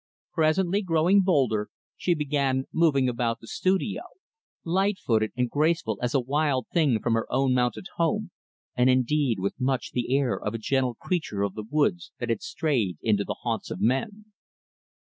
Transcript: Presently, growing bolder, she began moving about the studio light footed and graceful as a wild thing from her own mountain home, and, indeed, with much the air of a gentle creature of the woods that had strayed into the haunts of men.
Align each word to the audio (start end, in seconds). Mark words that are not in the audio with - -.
Presently, 0.33 0.81
growing 0.81 1.21
bolder, 1.21 1.69
she 1.95 2.15
began 2.15 2.65
moving 2.73 3.07
about 3.07 3.39
the 3.39 3.45
studio 3.45 4.01
light 4.63 4.97
footed 4.97 5.31
and 5.37 5.47
graceful 5.47 5.99
as 6.01 6.15
a 6.15 6.19
wild 6.19 6.65
thing 6.73 6.99
from 6.99 7.13
her 7.13 7.31
own 7.31 7.53
mountain 7.53 7.83
home, 7.97 8.31
and, 8.75 8.89
indeed, 8.89 9.37
with 9.37 9.61
much 9.61 9.91
the 9.91 10.11
air 10.17 10.35
of 10.35 10.55
a 10.55 10.57
gentle 10.57 10.95
creature 10.95 11.43
of 11.43 11.53
the 11.53 11.67
woods 11.69 12.11
that 12.17 12.29
had 12.29 12.41
strayed 12.41 12.97
into 13.03 13.23
the 13.23 13.35
haunts 13.43 13.69
of 13.69 13.79
men. 13.79 14.25